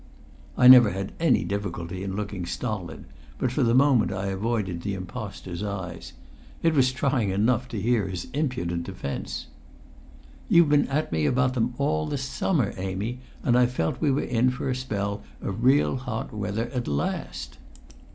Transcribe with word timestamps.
I 0.57 0.67
never 0.67 0.89
had 0.89 1.11
any 1.19 1.43
difficulty 1.43 2.01
in 2.01 2.15
looking 2.15 2.47
stolid, 2.47 3.05
but 3.37 3.51
for 3.51 3.61
the 3.61 3.75
moment 3.75 4.11
I 4.11 4.29
avoided 4.29 4.81
the 4.81 4.95
impostor's 4.95 5.61
eyes. 5.61 6.13
It 6.63 6.73
was 6.73 6.91
trying 6.91 7.29
enough 7.29 7.67
to 7.67 7.79
hear 7.79 8.07
his 8.07 8.25
impudent 8.33 8.85
defence. 8.85 9.45
"You've 10.49 10.69
been 10.69 10.87
at 10.87 11.11
me 11.11 11.27
about 11.27 11.53
them 11.53 11.75
all 11.77 12.07
the 12.07 12.17
summer, 12.17 12.73
Amy, 12.77 13.19
and 13.43 13.55
I 13.55 13.67
felt 13.67 14.01
we 14.01 14.09
were 14.09 14.23
in 14.23 14.49
for 14.49 14.71
a 14.71 14.75
spell 14.75 15.21
of 15.39 15.63
real 15.63 15.97
hot 15.97 16.33
weather 16.33 16.69
at 16.73 16.87
last." 16.87 17.59